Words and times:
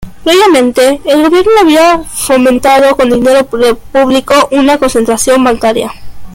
Previamente 0.23 0.99
el 1.05 1.21
gobierno 1.21 1.51
había 1.61 1.99
fomentado 1.99 2.95
con 2.95 3.11
dinero 3.11 3.45
público 3.45 4.49
una 4.51 4.79
concentración 4.79 5.43
bancaria. 5.43 5.93